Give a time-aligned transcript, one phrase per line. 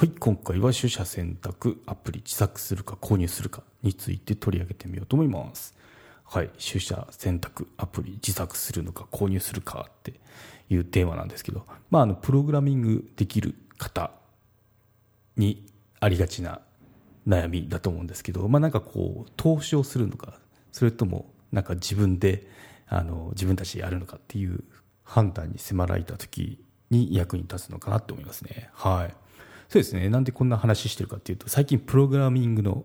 [0.00, 5.76] はい、今回は取捨選択、アプリ自作するか購入するかについて取り上げてみようと思います。
[6.24, 10.14] はい、取捨選択、アプリ自作するのか購入するかって
[10.70, 14.10] いうテーマなんですけど、まあ、あの、プログラミングできる方
[15.36, 15.66] に
[16.00, 16.62] ありがちな
[17.28, 20.32] 悩みだと思うんですけど、まあ、なんかこう、投資をするのか、
[20.72, 22.46] それともなんか自分で、
[22.88, 24.64] あの、自分たちでやるのかっていう
[25.04, 28.70] 判断に迫られた時に役に立つのかなと思いますね。
[28.72, 29.29] はい。
[29.70, 30.08] そうですね。
[30.08, 32.84] なんでこんな話してるかっていうと、最近プログラミングの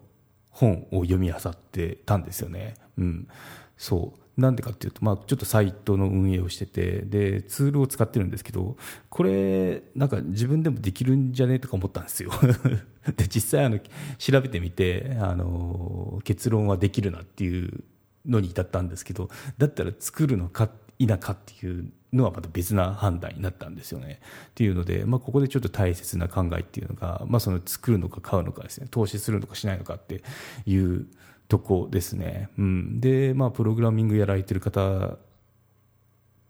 [0.52, 2.76] 本を読み漁ってたんですよね。
[3.00, 3.28] うん。
[3.76, 4.40] そう。
[4.40, 8.78] なんでかっていうと、まあ、ちょっとサイトの運営をしてて、で、ツールを使ってるんですけど、
[9.10, 12.30] これ、なんか自分でもできるんじゃねとか思ったんですよ。
[13.18, 13.80] で、実際、あの、
[14.20, 17.84] 調べてみて、あの、結論はできるなっていう
[18.28, 20.70] のに至ったんですけど、だったら作るのか、
[21.00, 24.20] 否かっていうのはまた別な判断になったんですよね。
[24.50, 30.24] っていうので、まあ、ここでちょっと大切な考えっていうのが、まあ、その作るのか買うのかですね、投資するのかしないのかって
[30.66, 31.08] いう
[31.48, 32.50] とこですね。
[32.58, 35.18] うん、で、まあ、プログラミングやられてる方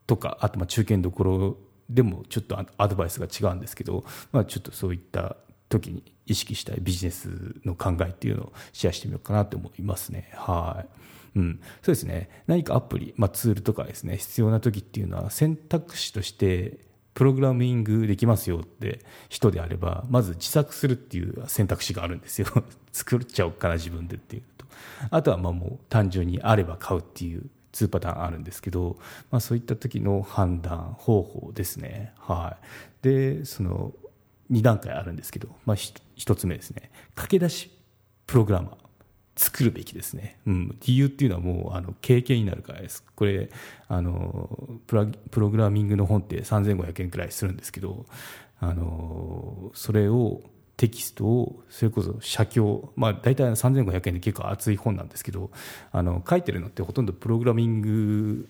[0.07, 1.57] とか、あとまあ中堅どころ
[1.89, 5.37] でもちょっとアドバイスが違うんですけど、まあ、ちょっとそういった
[5.69, 10.31] 時に意識したいビジネスの考えっていうのをシェアしてみようかなと思いますね。
[10.33, 10.87] はい。
[11.35, 12.29] うん、そうですね。
[12.47, 16.79] 何かアプリ、まあ、ツールとかですね、必要な時っていうのは選択肢として、
[17.13, 22.47] プログラミングできますよって人であれば、まず自作するっていう選択肢があるんですよ。
[22.91, 24.65] 作っちゃおうかな、自分でっていうと。
[25.09, 28.97] あとはまあもう単純にあれば買うっていう2パターンあるんですけど、
[29.31, 32.13] まあそういった時の判断方法ですね。
[32.17, 32.57] は
[33.01, 33.03] い。
[33.03, 33.93] で、その
[34.51, 36.91] 2段階あるんですけど、まあ1つ目ですね。
[37.15, 37.71] 駆け出し
[38.27, 38.84] プログラマー。
[39.35, 40.39] 作るべきですね。
[40.45, 40.77] うん。
[40.85, 43.03] 理由っていうのはもう、あの、経験になるからです。
[43.15, 43.49] これ、
[43.87, 48.05] あの、プラプログラミングの本って3500円くらいするんですけど、
[48.59, 50.41] あの、それを、
[50.77, 55.51] テキストを、それこそ写経、まあ大体3500円で結構厚い本なんですけど、
[55.91, 58.49] あの、書いてるのってほとんどプログラミング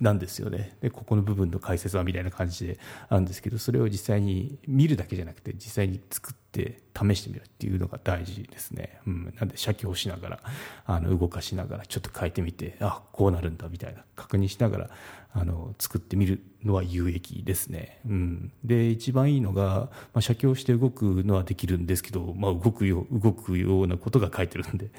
[0.00, 0.76] なんですよね。
[0.82, 9.00] で、ここの部分の解説はみたいな感じであるんですけど、それを実際に見るだけじゃなくて、実際に作って試してみるっていうのが大事ですね。
[9.06, 9.34] うん。
[9.38, 10.40] なんで、写経しながら、
[10.84, 14.90] あの、動かしながら、ちょっと書いてみて、あ、こうなるんだ、みたいな、確認しながら、
[15.32, 18.00] あの、作ってみるのは有益ですね。
[18.06, 18.52] うん。
[18.64, 24.90] で、一番いいのが、まあ、写経して動くのはできるんですけど、まあ、動くよ、動くようなことが書いてるんで、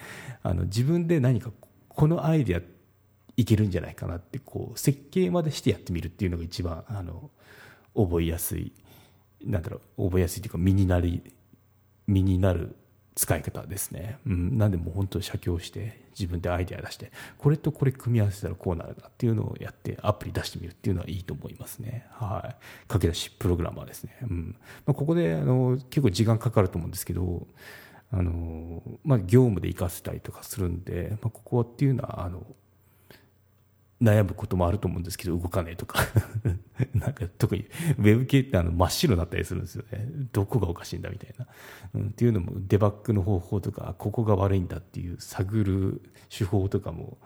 [0.42, 1.52] あの、自分で何か、
[1.90, 2.62] このアイデア
[3.38, 7.30] いけるんじゃないかなってこう設計までしてやってみるっていうのが一番あの
[7.96, 8.74] 覚えやすい
[9.46, 11.22] なんだろう覚えやすいというか身になり
[12.08, 12.76] 身になる
[13.16, 22.06] 使い方ですね、うん、なんでもう本当写経して自分でアイデア出してこれとこれ組み合わせたらこうなるなっていうのをやってアプリ出してみるっていうのはいいと思いますね。
[22.12, 22.56] はい。
[22.88, 24.56] 駆け出しプログラマーですね、うん。
[24.86, 27.48] まあ、ここであの結構時間かかると思うんですけど
[28.12, 32.46] あのまあ、業務で活かせたりとかするんで、まあ、ここっていうのはあの
[34.02, 36.00] 悩むこともあると思うんですけど、動かねえとか。
[36.94, 37.66] なんか特に
[37.98, 40.08] ウェブ系ってあの真っ白になったりするんですよね。
[40.32, 41.48] どこがおかしいんだみたいな。
[41.96, 47.18] うん、っていうのもデバッグの方法とか、ここが悪いんだっていう探る手法とかも、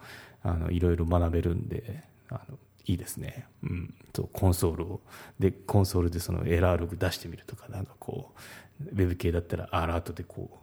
[0.42, 3.46] あの、いろいろ学べるんで、あの、いいですね。
[3.62, 3.94] うん。
[4.12, 5.00] と、コンソールを、
[5.38, 8.32] で、コンソールでそのエラーログ出してみるとか、なんかこ
[8.80, 10.56] う、ウェブ系だったらアラートでこう、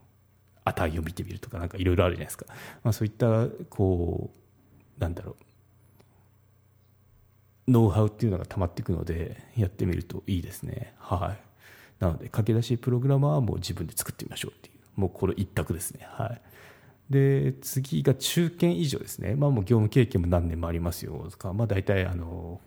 [0.65, 2.45] 値を見てみるとか、なんかいろいろあるじゃないですか。
[2.83, 4.31] まあそういった、こ
[4.97, 5.48] う、なんだろう。
[7.69, 10.94] ノウハウっていうのが溜まっていくのでやってみるといいですね。
[10.97, 12.03] はい。
[12.03, 15.00] なので駆け出しプログラマーはもう自分で作ってみましょうっていう。
[15.00, 16.07] もうこれ一択ですね。
[16.09, 16.42] はい。
[17.10, 19.36] で次が中堅以上ですね。
[19.36, 21.27] まあもう業務経験も何年もありますよ。
[21.31, 22.60] とかまあ大体あの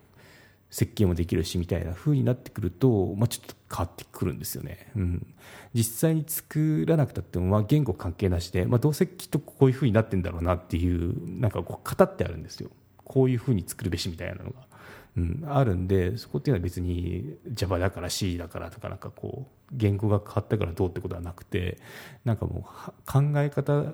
[0.72, 5.34] 設計もできるしみたいな風になってくると、まあ、ちょっと変わってくるんですよね、うん、
[5.74, 12.70] 実際に作らなくたっても、まあ、言語関係なしで、まあ、どうせきっとこういう風になってんだろうなっていうなんかこう語ってあるんですよ。
[13.04, 14.71] こういう風に作るべしみたいなのが。
[15.16, 21.78] うん、あるんでそこっていうのは別に Java だから C だからとかなんかこう言語が変わったからどうってことはなくて
[22.24, 23.92] なんかもう考え方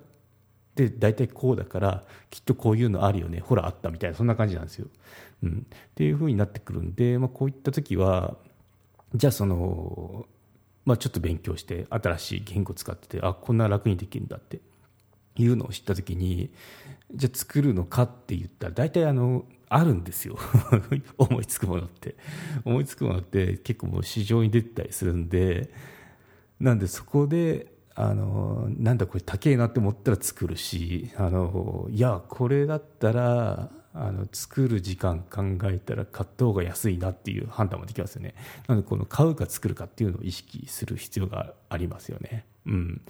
[0.76, 4.86] で大体こうだからきっとこういうのあるよねほらあったみたいなそんな感じなんですよ。
[5.42, 8.36] うん、っていうふうになってくるんで、まあ、こういった時は
[9.14, 10.26] じゃあその、
[10.84, 14.60] まあ、ちょっと勉強して新しい言語使っててあこんな楽にできるんだって
[15.36, 16.50] いうのを知った時に
[17.12, 20.38] じゃあ作るのかって言ったら大体あのあるんですよ。
[21.18, 22.16] 思いつくものって。
[22.64, 25.70] 思いつくものって結構もう市場に出てたりするんで
[26.60, 38.34] なんでそこであのなんだこれ高えなって思ったら作るしあのいやこれだったらあの作る時間考えたら買った方が安いなっていう判断もできますよね。
[38.68, 42.46] なのでこの買うか作るかっていうのを意識する必要がありますよね。
[42.68, 43.00] うん、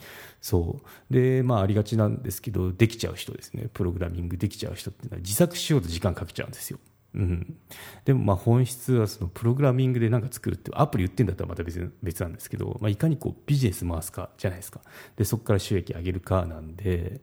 [0.40, 1.12] そう。
[1.12, 3.68] でまあありがちなんですけどできちゃう人ですね。
[3.74, 6.78] プログラミングできちゃう人っていうのは自作しようと時間かけちゃうんですよ。
[7.14, 7.56] うん、
[8.04, 14.80] でもまあ本質はそのプログラミングで何か作るってアプリ売ってるんだったらまた別別なんですけど、まあ、いかにこうビジネス回すかじゃないですか。
[15.16, 17.20] でそこから収益上げるかなんで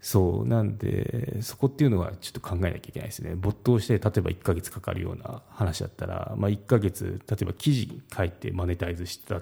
[0.00, 0.46] そう。
[0.46, 3.34] なんでそこっていうのはちょっと考えなきゃいけないですね。
[3.34, 9.40] 没頭して例えば1ヶ月かかるような話だったら、まあ、1ヶ月例えば記事書いてマネタイズした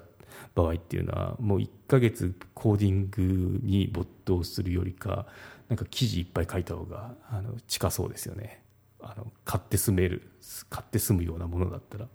[0.55, 5.25] 場合っていうのはもう1ヶ月コーディングに没頭するよりか
[5.69, 8.61] なんか記事いっぱい書いた方があの近そうですよね。
[9.01, 10.31] あの買って住める
[10.69, 12.07] 買って住むようなものだったら、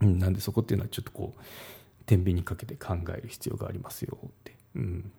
[0.00, 1.40] うん、なんでそこっていうのはちょっとこう
[2.06, 5.12] 天秤にかけて考える必要がありますよって、うん、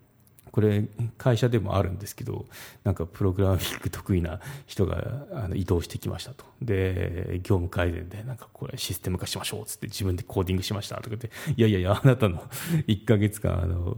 [0.51, 0.85] これ
[1.17, 2.45] 会社でもあるんですけど
[2.83, 6.45] なんかプログラミング得意な人があの移動してきましたと。
[6.61, 12.43] で業務改善でなんかこれシステム化しましょうっつって自分でコーディングしましたとかっていやいやいやあなたの
[12.87, 13.97] 1か月間あの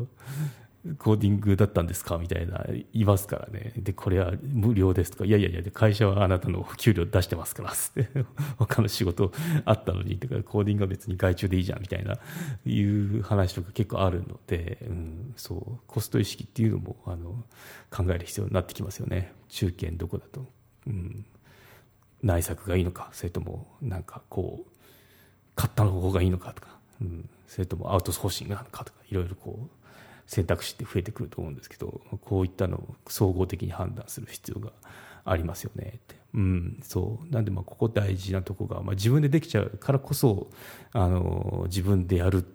[0.97, 3.73] コーディングだったんですかみたいないますからね。
[3.77, 8.09] で、これは無料ですとか、いやいやいや、会社はあなたの給料出してますから、って。
[8.57, 9.31] 他の仕事
[9.65, 12.17] あったのに、だかコーディングは別に外注でいいじゃん、みたいな、
[12.65, 17.43] いう話とか結構あるので、うん、そう、コスト意識っていうのも、あの、
[17.91, 19.33] 考える必要になってきますよね。
[19.49, 20.47] 中堅どこだと。
[20.87, 21.25] うん、
[22.23, 24.71] 内作がいいのか、それとも、なんかこう、
[25.55, 26.69] 買ったの方がいいのかとか、
[27.01, 29.80] うん、それともアウトソーシングなのかとか、いろいろこう、
[30.31, 34.71] 選択肢って増えてくると思うんですけどこういったのを総合的に判断する必要が
[35.25, 36.15] ありますよねって。
[36.33, 40.49] うん、そうなんでまあここ大事なとこが、まあ、自分でできちゃうからこそ
[40.93, 42.45] あの自分でやるっ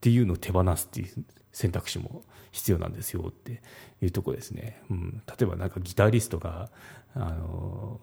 [0.00, 2.22] ていうのを手放すっていう選択肢も
[2.52, 3.60] 必要なんですよって
[4.00, 4.80] いうとこですね。
[4.88, 6.70] うん、例えばなんかギタリストが
[7.12, 8.00] あの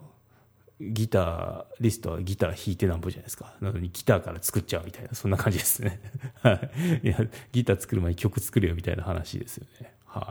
[0.80, 3.54] ギターリストはギター弾いてなんぼじゃないですか。
[3.62, 6.01] なのにギターから作っちゃうみたいなそんな感じですね。
[6.42, 6.60] は
[7.01, 7.07] い。
[7.07, 7.18] や
[7.54, 9.94] ギター作る前に曲作るよみたいな話ですよね。
[10.06, 10.24] はい。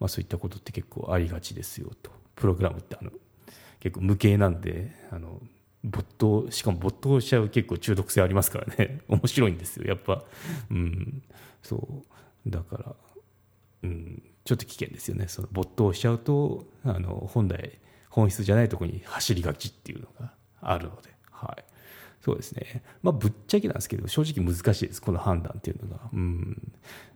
[0.00, 2.10] まあそういったことって結構ありがちですよと。
[2.34, 3.10] プログラムってあの
[3.80, 5.40] 結構無形なんであの
[5.84, 9.00] 没頭しかも没頭しちゃう結構中毒性ありますからね。
[9.08, 10.24] 面白いんですよやっぱ。
[10.70, 11.22] うん。
[11.62, 12.04] そ
[12.46, 12.50] う。
[12.50, 12.96] だから
[13.82, 14.22] うん。
[14.44, 15.28] ちょっと危険ですよね。
[15.28, 17.78] その没頭しちゃうとあの本来
[18.14, 21.64] 本質じゃないとこに走りがちっていうのがあるので、はい。
[22.20, 22.84] そうですね。
[23.02, 26.00] まあ、ぶっちゃけなんですけど、正直難しいです、この判断っていうのが。
[26.12, 26.72] うん。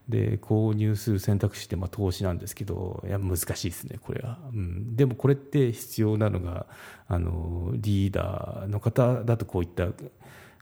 [0.08, 4.40] で、購入する選択肢って、まあ、投資なんですけど、いや、難しいですね、これは。
[4.52, 4.96] うん。
[4.96, 6.66] でも、これって必要なのが、
[7.06, 9.86] あの、リーダーの方だとこういった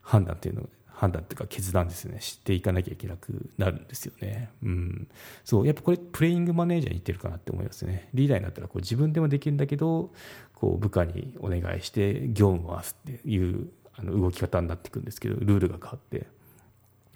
[0.03, 2.19] 判断っていうの判断というか決断ですね。
[2.21, 4.49] 知っていかなきゃいけなくなるんですよね。
[4.63, 5.09] うん、
[5.45, 8.09] そうやっぱこれプレイングマネージャーに似てるかなって思いますね。
[8.15, 10.11] リーダーになったらこう自分でもできるんだけど
[10.55, 16.27] こう部下にお願いして業務を回すっていうあの動き方になっていくんですけどルールが変わって。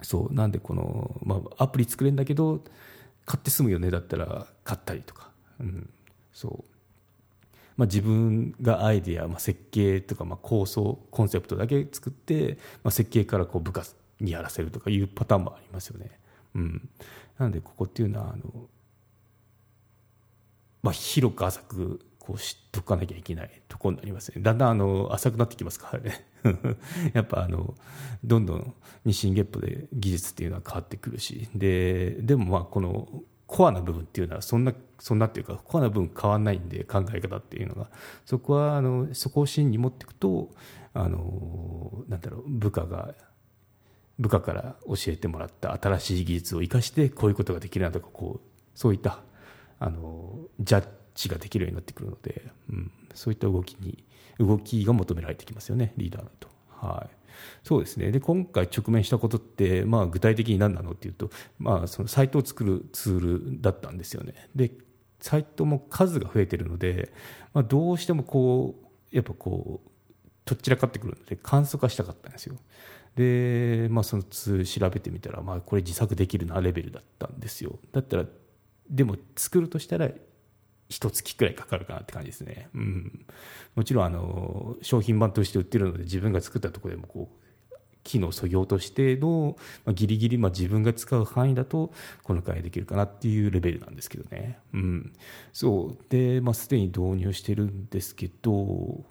[0.03, 2.65] そうなんでこの、まあ、アプリ作れるんだけど
[3.27, 5.31] 買って済むよねだったら買ったりとか、
[5.61, 5.91] うん、
[6.33, 6.70] そう。
[7.81, 13.85] まあ、自分がアイデア、まあ、設計とか、まあ、構想コンセプトだけ作って、まあ、設計からこう部下
[14.21, 16.11] にやらせるとかいうパターンもありますよね。
[16.55, 16.91] うん、
[17.39, 18.69] なのでここっていうのはあの、
[20.83, 24.43] まあ、広く浅くこう知っとかなきゃいけないとこになりますね。
[24.43, 26.27] だんだんあの浅くなってきますからね。
[27.15, 27.75] やっぱあの
[28.23, 28.75] どんどん
[29.07, 31.49] 日進月歩で技術っていうのは変わってくるし。
[31.55, 37.91] ででもまあこのコアな部分っていうのはそんなそんなっていうかコアな部分変わんないんで考え方っていうのが。
[38.25, 40.51] そこはあのそこを芯に持っていくと
[40.95, 43.13] あのなんだろう部下が
[44.21, 49.19] 部下から教えてもらった新しい技術を生かしてこういうことができるなとかこうそういった
[49.81, 54.05] あのジャッジができるようになってくるので、うん、そういった動きに
[54.39, 56.49] 動きが求められてきますよねリーダーだと。
[56.69, 57.20] はい。
[57.63, 58.11] そうですね。
[58.11, 63.21] で今回直面したことって、まあ、具体的に何なのっていうと、まあ、そのサイトを作るツー
[63.55, 64.49] ルだったんですよね。
[64.55, 64.73] で
[65.21, 67.13] サイトも数が増えてるので、
[67.53, 68.75] まあ、どうしてもこ
[69.13, 69.91] うやっぱこう
[70.45, 72.57] とっちらかってくるので簡素化したかったんですよ。
[73.17, 77.79] で、まあ、そのツール調べてみたら、まあ、これ自作できるなレベルだったんですよ。
[77.93, 78.25] だったら
[78.89, 80.09] でも作るとしたら
[80.91, 82.69] 一月くらいかかるかなって感じですね。
[82.75, 83.27] うん。
[83.77, 87.41] もちろん、あの、商品版として売ってるので、自分が作ったところでも、こう、
[88.03, 91.93] 機能そぎ落としての、まあ、ギリギリまあ自分が使う範囲だと
[92.23, 94.59] このくらいできるかなっていうレベルなんですけどね。
[94.73, 95.13] うん、
[95.53, 99.05] そうで、まあ、すでに導入してるんですけど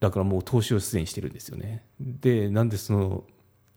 [0.00, 1.82] だからもう投資をすでにしてるんですよね。
[2.00, 3.24] でなんでその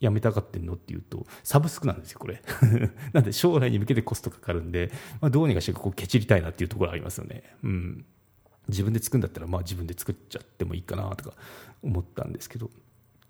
[0.01, 2.41] やめたがってんのっていうと、サブスクなんですよ、これ。
[3.13, 4.91] なんで将来に向けてコストかかるんで、
[5.21, 7.43] まあ、どうにかしてこうケチりたいなっていうところありますよね。
[7.63, 8.05] うん。
[8.67, 11.35] 自分で作るんだったら、まあ自分で作っちゃってもいいかなとか
[11.83, 12.71] 思ったんですけど。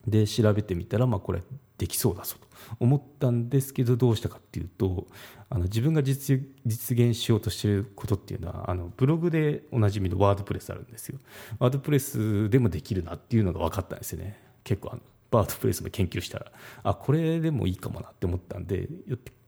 [0.07, 1.43] で、調べてみたら、まあこれ
[1.77, 2.47] できそうだぞと
[2.79, 5.07] 思ったんですけど、どうしたかっていうと、
[5.49, 11.19] あの自分が実現しようとしてることっていうのは、あのブログでおなじみのワードプレスあるんですよ。
[11.59, 14.39] ワードプレスでもできるなっていうのが分かったんですよね。
[14.63, 15.01] 結構あの
[15.31, 16.51] バードプレスも研究したら
[16.83, 18.87] あこれでもいいかもなって思ったんで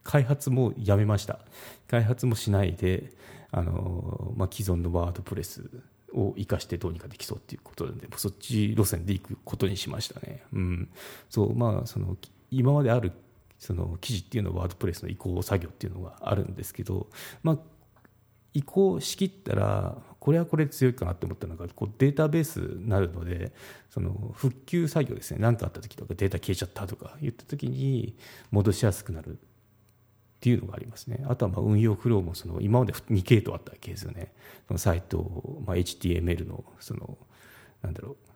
[0.04, 1.40] 開発もやめました。
[1.88, 3.12] 開発もしないで
[3.52, 5.70] あの、まあ、既存のワードプレス
[6.14, 10.90] を生かしてどうにかできそうっていうことでそっち路線でいくことにしましたね、うん。
[11.30, 12.18] そうまあ、その
[12.52, 13.12] 今まである
[13.60, 17.08] その記事っていうのはワードプレスの移行作業っていうのがあるんですけど、
[17.44, 17.58] まあ、
[18.54, 23.52] 移行しきったらこれはこれ強いかなって思ったのがこうデータベースになるので
[23.90, 25.38] その復旧作業ですね。
[25.42, 28.16] 何かあった時とかデータ消えちゃったとか言った時に
[28.50, 29.32] 戻しやすくなる。
[29.32, 29.36] っ
[30.44, 31.24] ていうのがありますね。
[31.30, 34.34] あとはまあ運用フローもその今まで2系統あったわけですよね。
[34.68, 37.18] そのサイト、まあ、HTML のその
[37.82, 38.33] なんだろう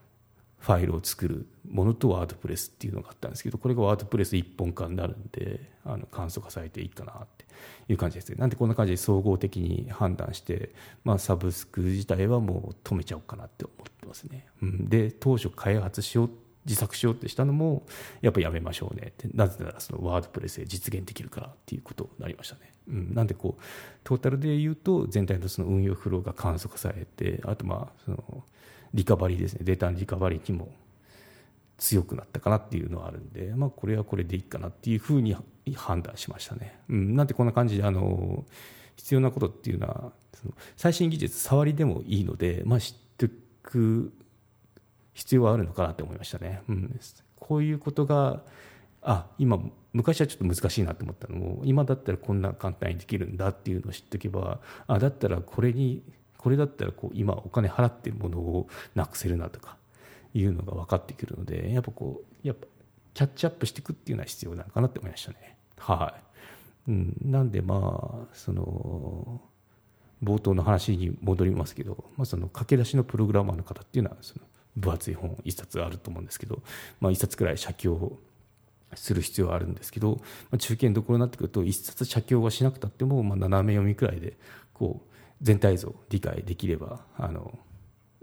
[0.59, 7.45] ファイルを作るものとワードプレスっていうのがあったんですけどこれがワードプレス一本化になるんであの簡素化されていいかなって
[7.89, 8.35] いう感じですね。
[8.37, 10.71] なんでこんな感じで総合的に判断して、
[11.03, 16.29] まあ、サブスク自体はもう止めちゃおうかなって思ってますね、うん、で当初開発しよう
[16.65, 17.85] 自作しようってしたのも
[18.21, 19.29] やっぱやめましょうねって。
[19.33, 23.63] なぜならそのワードプレスで実現できるからっていうことになりましたね、うん、なんでこう
[24.03, 28.43] トータルで言うと全体のその運用フローが簡素化されてあとまあその
[28.93, 30.69] リカバリーですねデータのリカバリーにも
[31.77, 35.35] 強くなったかなっていうのはあるんで、まあ、これはこれでいいかなっていうふうに
[35.75, 36.79] 判断しましたね。
[36.89, 38.45] うん、なんでこんな感じであの
[38.95, 43.29] 必要なことっていうのはその最新技術触りでもいいので、まあ、知ってい
[43.61, 44.11] く
[45.13, 46.61] 必要はあるのかなって思いましたね。
[46.67, 46.99] うん、
[47.35, 48.41] こういうことが
[49.03, 49.59] あ今
[49.93, 56.03] 昔はちょっと難しいなと思ったのも今だったらこんな簡単にできるんだっていうのを知っておけばあだったらこれに
[56.37, 59.77] これだったらこう今お金払ってるものをなくせるなとか
[60.33, 62.67] いうのが分かってくるのでやっぱこうやっぱ
[63.13, 65.57] キャッチアップしていくっていうのは必要なのかなって思いましたね。
[65.79, 66.13] は
[66.87, 69.41] い、うん、なんでまあその
[70.23, 76.61] 冒頭の話に戻りますけど、まあ、その駆け出しのプログラマーの方っていうのはその分厚い本1冊あると思うんですけど、
[76.99, 78.17] まあ、1冊くらい写経
[78.95, 80.17] する必要はあるんですけど、
[80.51, 84.37] まあ、中堅どころになってくると1冊写経はしなくたっても、まあ、斜め読みくらいで
[84.73, 85.06] こう
[85.41, 87.57] 全体像理解できればあの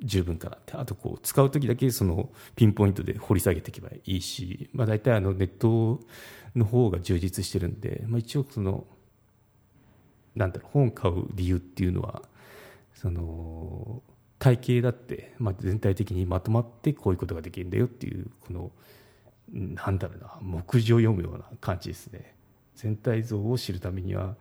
[0.03, 0.75] 十分かなって。
[0.75, 6.01] あとこう使う時だけそのピンポイントで掘り下げていけばいいし、まあ、大体あのネット
[6.57, 8.87] の方が充実してるんで、まあ、一応その
[10.35, 12.23] なんだろう本買う理由っていうのは
[12.95, 14.03] その
[14.39, 18.71] 体系だって、まあ、全体的にまとまってこういうことができるんだよっていうこの
[19.53, 22.35] なんだろうな目次を読むような感じですね。
[22.75, 24.35] 全体像を知るためには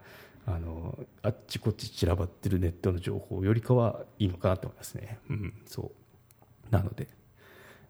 [0.45, 5.19] あのあっちこっち散らばってるネットの情報よりかはいいのかなと思いますね。
[5.29, 5.91] うん、そ
[6.71, 6.71] う。
[6.71, 7.07] なので、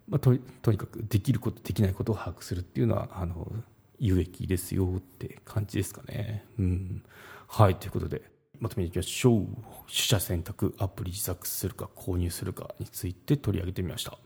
[0.07, 3.51] まあ、ととにかくできることできないことを把握するっていうのはあの
[3.99, 6.45] 有益ですよって感じですかね。
[6.59, 7.03] うん、
[7.47, 8.21] はいということで
[8.59, 9.45] まとめていきましょう。
[9.87, 14.17] 取捨選択アプリ自作するか購入するかについて取り上げてみました。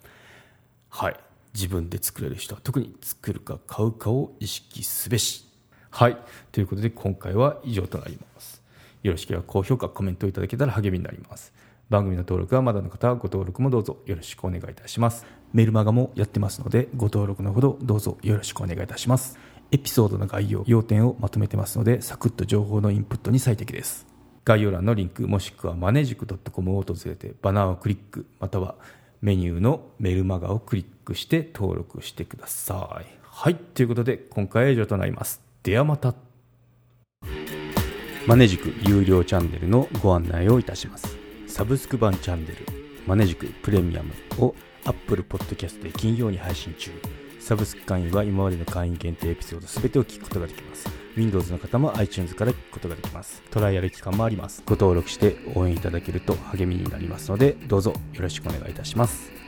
[0.90, 1.20] はい。
[1.54, 5.47] 自分で作れる人は特に作るか買うかを意識すべし。
[5.98, 6.18] はい。
[6.52, 8.62] ということで今回は以上となります。
[9.02, 11.52] よろしければ高評価コメントいただけたら励みになります。
[11.90, 15.26] 番組の登録はまだの方はご登録もどうぞよろしくお願いいたします。
[15.54, 19.40] メルマガもやってますのでご登録のほどどうぞよろしくお願いいたします。
[19.72, 24.06] エピソードの概要要点をまとめてますのでサクッと情報のインプットに最適です。
[24.46, 28.76] 概要欄のリンクもしくはマネジク .com を訪れてバナーをクリックまたは
[29.22, 33.06] メニューのメルマガをクリックして登録してください。
[33.24, 33.56] はい。
[33.56, 35.47] ということで今回は以上となります。
[35.68, 36.16] ではまた。
[38.26, 41.18] マネジク有料チャンネルのご案内をいたします。
[41.46, 42.56] サブスク版チャンネル
[43.06, 44.56] マネジクプレミアムを
[44.86, 46.92] Apple Podcast で金曜に配信中。
[47.42, 50.88] サブスク会員は今までの会員限定エピソード全てを聞くことができます。
[51.18, 53.44] Windows の方も iTunes から聞くことができます。
[53.52, 54.64] トライアル期間もあります。
[54.66, 59.47] ご登録して応援いただけると励みになりますのでどうぞよろしくお願いいたします。